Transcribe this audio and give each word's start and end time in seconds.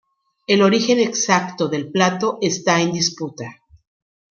El 0.47 0.63
origen 0.63 0.97
exacto 0.97 1.67
del 1.67 1.91
plato 1.91 2.39
están 2.41 2.79
en 2.81 2.93
disputa. 2.93 3.59